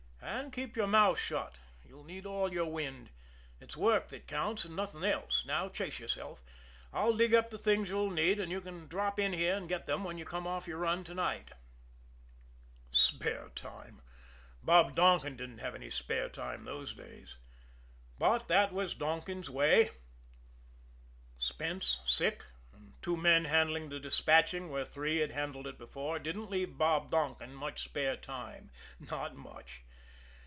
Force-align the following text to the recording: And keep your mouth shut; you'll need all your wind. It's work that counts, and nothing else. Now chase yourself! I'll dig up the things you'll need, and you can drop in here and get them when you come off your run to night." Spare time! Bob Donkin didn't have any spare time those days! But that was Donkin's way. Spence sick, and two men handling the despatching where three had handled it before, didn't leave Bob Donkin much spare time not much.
And 0.23 0.53
keep 0.53 0.75
your 0.75 0.87
mouth 0.87 1.19
shut; 1.19 1.55
you'll 1.87 2.03
need 2.03 2.25
all 2.25 2.51
your 2.51 2.65
wind. 2.69 3.09
It's 3.59 3.77
work 3.77 4.09
that 4.09 4.27
counts, 4.27 4.65
and 4.65 4.75
nothing 4.75 5.03
else. 5.03 5.45
Now 5.45 5.69
chase 5.69 5.99
yourself! 5.99 6.41
I'll 6.91 7.15
dig 7.15 7.33
up 7.33 7.49
the 7.51 7.57
things 7.57 7.89
you'll 7.89 8.09
need, 8.11 8.39
and 8.39 8.51
you 8.51 8.59
can 8.59 8.87
drop 8.87 9.19
in 9.19 9.33
here 9.33 9.55
and 9.55 9.69
get 9.69 9.85
them 9.85 10.03
when 10.03 10.17
you 10.17 10.25
come 10.25 10.45
off 10.47 10.67
your 10.67 10.79
run 10.79 11.03
to 11.05 11.13
night." 11.13 11.51
Spare 12.91 13.49
time! 13.49 14.01
Bob 14.61 14.95
Donkin 14.95 15.37
didn't 15.37 15.59
have 15.59 15.75
any 15.75 15.89
spare 15.89 16.27
time 16.29 16.65
those 16.65 16.93
days! 16.93 17.37
But 18.17 18.47
that 18.47 18.73
was 18.73 18.93
Donkin's 18.95 19.49
way. 19.49 19.91
Spence 21.39 21.99
sick, 22.05 22.43
and 22.73 22.93
two 23.01 23.15
men 23.15 23.45
handling 23.45 23.87
the 23.89 23.99
despatching 24.01 24.69
where 24.69 24.85
three 24.85 25.17
had 25.17 25.31
handled 25.31 25.65
it 25.67 25.77
before, 25.77 26.19
didn't 26.19 26.49
leave 26.49 26.77
Bob 26.77 27.09
Donkin 27.09 27.53
much 27.53 27.83
spare 27.83 28.17
time 28.17 28.71
not 28.99 29.35
much. 29.35 29.83